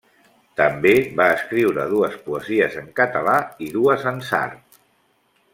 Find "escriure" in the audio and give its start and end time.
1.33-1.85